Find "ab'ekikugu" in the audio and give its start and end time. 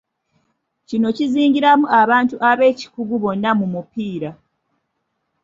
2.49-3.15